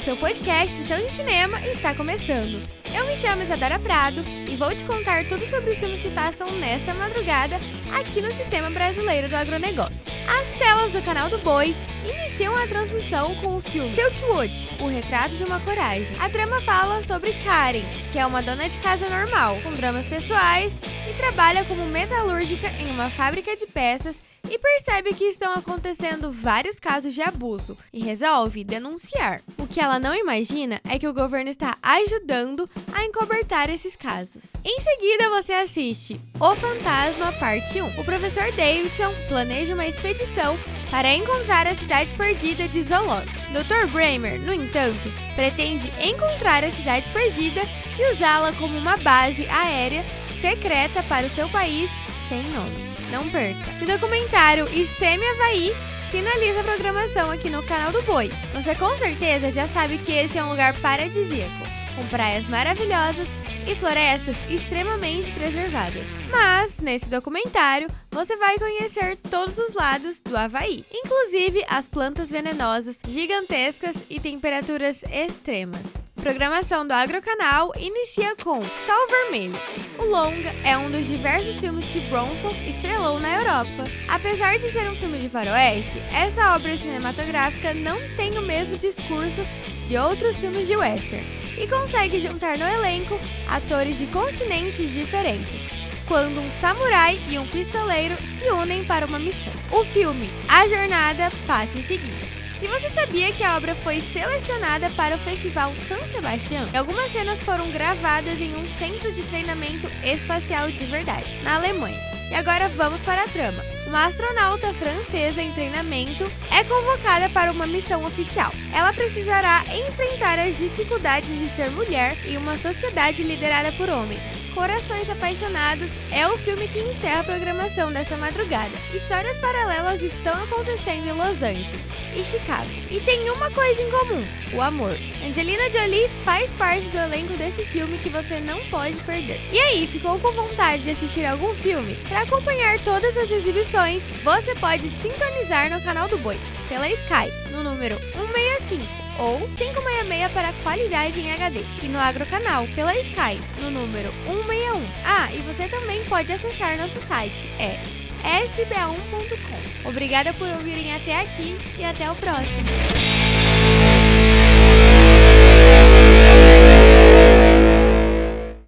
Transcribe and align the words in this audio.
seu 0.00 0.16
podcast 0.16 0.76
Sessão 0.76 0.98
de 0.98 1.10
Cinema 1.10 1.58
está 1.66 1.94
começando. 1.94 2.62
Eu 2.94 3.06
me 3.06 3.16
chamo 3.16 3.42
Isadora 3.42 3.78
Prado 3.78 4.22
e 4.46 4.54
vou 4.54 4.74
te 4.74 4.84
contar 4.84 5.26
tudo 5.26 5.44
sobre 5.46 5.70
os 5.70 5.78
filmes 5.78 6.02
que 6.02 6.10
passam 6.10 6.50
nesta 6.52 6.92
madrugada 6.92 7.56
aqui 7.92 8.20
no 8.20 8.32
Sistema 8.32 8.68
Brasileiro 8.70 9.28
do 9.28 9.34
Agronegócio. 9.34 10.00
As 10.28 10.58
telas 10.58 10.92
do 10.92 11.02
canal 11.02 11.30
do 11.30 11.38
Boi 11.38 11.74
iniciam 12.04 12.54
a 12.54 12.66
transmissão 12.66 13.34
com 13.36 13.56
o 13.56 13.60
filme 13.62 13.94
Silkwood, 13.94 14.68
O 14.80 14.88
Retrato 14.88 15.36
de 15.36 15.44
uma 15.44 15.58
Coragem. 15.60 16.16
A 16.20 16.28
trama 16.28 16.60
fala 16.60 17.02
sobre 17.02 17.32
Karen, 17.42 17.84
que 18.12 18.18
é 18.18 18.26
uma 18.26 18.42
dona 18.42 18.68
de 18.68 18.78
casa 18.78 19.08
normal, 19.08 19.58
com 19.62 19.70
dramas 19.70 20.06
pessoais 20.06 20.76
e 21.08 21.14
trabalha 21.14 21.64
como 21.64 21.86
metalúrgica 21.86 22.68
em 22.78 22.90
uma 22.90 23.08
fábrica 23.08 23.56
de 23.56 23.66
peças 23.66 24.20
e 24.50 24.58
percebe 24.58 25.14
que 25.14 25.24
estão 25.24 25.52
acontecendo 25.54 26.30
vários 26.30 26.78
casos 26.78 27.14
de 27.14 27.22
abuso 27.22 27.76
e 27.92 28.02
resolve 28.02 28.64
denunciar. 28.64 29.42
O 29.58 29.66
que 29.66 29.80
ela 29.80 29.98
não 29.98 30.14
imagina 30.14 30.80
é 30.88 30.98
que 30.98 31.06
o 31.08 31.14
governo 31.14 31.50
está 31.50 31.76
ajudando 31.82 32.68
a 32.92 33.04
encobertar 33.04 33.70
esses 33.70 33.96
casos. 33.96 34.44
Em 34.64 34.80
seguida, 34.80 35.30
você 35.30 35.52
assiste 35.52 36.20
O 36.38 36.54
Fantasma 36.56 37.32
Parte 37.32 37.80
1. 37.80 38.00
O 38.00 38.04
professor 38.04 38.50
Davidson 38.52 39.12
planeja 39.28 39.74
uma 39.74 39.86
expedição 39.86 40.58
para 40.90 41.12
encontrar 41.12 41.66
a 41.66 41.74
cidade 41.74 42.14
perdida 42.14 42.68
de 42.68 42.82
Zoloth. 42.82 43.26
Dr. 43.52 43.90
Bramer, 43.90 44.40
no 44.40 44.52
entanto, 44.52 45.10
pretende 45.34 45.92
encontrar 46.00 46.62
a 46.62 46.70
cidade 46.70 47.10
perdida 47.10 47.62
e 47.98 48.12
usá-la 48.12 48.52
como 48.52 48.76
uma 48.76 48.96
base 48.96 49.46
aérea 49.48 50.04
secreta 50.40 51.02
para 51.02 51.26
o 51.26 51.30
seu 51.30 51.48
país 51.48 51.90
sem 52.28 52.42
nome. 52.50 52.93
Não 53.10 53.28
perca! 53.30 53.82
O 53.82 53.86
documentário 53.86 54.68
Extreme 54.68 55.24
Havaí 55.24 55.72
finaliza 56.10 56.60
a 56.60 56.64
programação 56.64 57.30
aqui 57.30 57.50
no 57.50 57.62
canal 57.62 57.92
do 57.92 58.02
Boi. 58.02 58.30
Você 58.54 58.74
com 58.74 58.96
certeza 58.96 59.50
já 59.50 59.66
sabe 59.68 59.98
que 59.98 60.12
esse 60.12 60.38
é 60.38 60.44
um 60.44 60.50
lugar 60.50 60.80
paradisíaco, 60.80 61.52
com 61.96 62.06
praias 62.06 62.46
maravilhosas 62.46 63.28
e 63.66 63.74
florestas 63.74 64.36
extremamente 64.48 65.30
preservadas. 65.32 66.06
Mas, 66.30 66.78
nesse 66.78 67.06
documentário, 67.06 67.88
você 68.10 68.36
vai 68.36 68.58
conhecer 68.58 69.16
todos 69.30 69.58
os 69.58 69.74
lados 69.74 70.20
do 70.20 70.36
Havaí, 70.36 70.84
inclusive 70.92 71.64
as 71.68 71.88
plantas 71.88 72.30
venenosas, 72.30 72.98
gigantescas 73.08 73.96
e 74.10 74.20
temperaturas 74.20 75.02
extremas 75.10 76.04
programação 76.24 76.86
do 76.86 76.92
Agrocanal 76.94 77.70
inicia 77.78 78.34
com 78.36 78.64
Sol 78.64 79.08
Vermelho. 79.10 79.60
O 79.98 80.04
longa 80.04 80.54
é 80.64 80.74
um 80.74 80.90
dos 80.90 81.06
diversos 81.06 81.60
filmes 81.60 81.84
que 81.84 82.00
Bronson 82.08 82.48
estrelou 82.66 83.20
na 83.20 83.34
Europa. 83.34 83.84
Apesar 84.08 84.58
de 84.58 84.70
ser 84.70 84.90
um 84.90 84.96
filme 84.96 85.18
de 85.18 85.28
faroeste, 85.28 85.98
essa 86.10 86.54
obra 86.54 86.78
cinematográfica 86.78 87.74
não 87.74 87.98
tem 88.16 88.38
o 88.38 88.40
mesmo 88.40 88.78
discurso 88.78 89.42
de 89.86 89.98
outros 89.98 90.38
filmes 90.38 90.66
de 90.66 90.74
western 90.74 91.26
e 91.60 91.68
consegue 91.68 92.18
juntar 92.18 92.56
no 92.56 92.64
elenco 92.64 93.20
atores 93.46 93.98
de 93.98 94.06
continentes 94.06 94.92
diferentes 94.92 95.60
quando 96.08 96.40
um 96.40 96.50
samurai 96.58 97.20
e 97.28 97.38
um 97.38 97.46
pistoleiro 97.48 98.16
se 98.26 98.50
unem 98.50 98.82
para 98.86 99.04
uma 99.04 99.18
missão. 99.18 99.52
O 99.70 99.84
filme 99.84 100.30
A 100.48 100.66
Jornada 100.66 101.30
passa 101.46 101.78
em 101.78 101.84
seguida. 101.84 102.43
E 102.64 102.66
você 102.66 102.88
sabia 102.88 103.30
que 103.30 103.44
a 103.44 103.58
obra 103.58 103.74
foi 103.74 104.00
selecionada 104.00 104.88
para 104.88 105.16
o 105.16 105.18
Festival 105.18 105.70
São 105.86 106.00
Sebastião? 106.08 106.66
E 106.72 106.76
algumas 106.78 107.12
cenas 107.12 107.38
foram 107.42 107.70
gravadas 107.70 108.40
em 108.40 108.56
um 108.56 108.66
centro 108.70 109.12
de 109.12 109.22
treinamento 109.24 109.86
espacial 110.02 110.70
de 110.70 110.86
verdade, 110.86 111.42
na 111.42 111.56
Alemanha. 111.56 112.00
E 112.30 112.34
agora 112.34 112.70
vamos 112.70 113.02
para 113.02 113.24
a 113.24 113.28
trama. 113.28 113.62
Uma 113.86 114.06
astronauta 114.06 114.72
francesa 114.72 115.42
em 115.42 115.52
treinamento 115.52 116.24
é 116.50 116.64
convocada 116.64 117.28
para 117.28 117.52
uma 117.52 117.66
missão 117.66 118.02
oficial. 118.02 118.50
Ela 118.72 118.94
precisará 118.94 119.62
enfrentar 119.86 120.38
as 120.38 120.56
dificuldades 120.56 121.38
de 121.38 121.50
ser 121.50 121.70
mulher 121.70 122.16
em 122.24 122.38
uma 122.38 122.56
sociedade 122.56 123.22
liderada 123.22 123.72
por 123.72 123.90
homens. 123.90 124.43
Corações 124.54 125.10
Apaixonados 125.10 125.90
é 126.12 126.28
o 126.28 126.38
filme 126.38 126.68
que 126.68 126.78
encerra 126.78 127.20
a 127.20 127.24
programação 127.24 127.92
dessa 127.92 128.16
madrugada. 128.16 128.70
Histórias 128.94 129.36
paralelas 129.38 130.00
estão 130.00 130.32
acontecendo 130.44 131.08
em 131.08 131.12
Los 131.12 131.42
Angeles 131.42 131.80
e 132.14 132.22
Chicago. 132.24 132.70
E 132.88 133.00
tem 133.00 133.28
uma 133.30 133.50
coisa 133.50 133.82
em 133.82 133.90
comum: 133.90 134.24
o 134.52 134.62
amor. 134.62 134.96
Angelina 135.26 135.68
Jolie 135.72 136.08
faz 136.24 136.52
parte 136.52 136.88
do 136.88 136.98
elenco 136.98 137.36
desse 137.36 137.64
filme 137.64 137.98
que 137.98 138.08
você 138.08 138.38
não 138.38 138.64
pode 138.66 138.96
perder. 138.98 139.40
E 139.52 139.58
aí, 139.58 139.86
ficou 139.88 140.20
com 140.20 140.30
vontade 140.30 140.84
de 140.84 140.90
assistir 140.90 141.26
algum 141.26 141.52
filme? 141.56 141.96
Para 142.08 142.22
acompanhar 142.22 142.78
todas 142.84 143.16
as 143.16 143.30
exibições, 143.30 144.04
você 144.22 144.54
pode 144.54 144.88
sintonizar 144.88 145.68
no 145.68 145.82
canal 145.82 146.08
do 146.08 146.16
Boi 146.18 146.38
pela 146.68 146.88
Sky 146.88 147.28
no 147.50 147.64
número 147.64 147.98
165 148.12 149.03
ou 149.18 149.48
566 149.56 150.32
para 150.32 150.52
qualidade 150.62 151.20
em 151.20 151.32
HD 151.32 151.64
e 151.82 151.88
no 151.88 151.98
Agrocanal 151.98 152.66
pela 152.74 152.96
Sky 152.98 153.40
no 153.60 153.70
número 153.70 154.12
161. 154.26 154.82
Ah, 155.04 155.32
e 155.32 155.38
você 155.42 155.68
também 155.68 156.04
pode 156.04 156.32
acessar 156.32 156.76
nosso 156.76 156.98
site, 157.06 157.48
é 157.58 157.78
sba1.com. 158.24 159.88
Obrigada 159.88 160.32
por 160.32 160.48
ouvirem 160.48 160.94
até 160.94 161.20
aqui 161.20 161.56
e 161.78 161.84
até 161.84 162.10
o 162.10 162.14
próximo. 162.14 163.13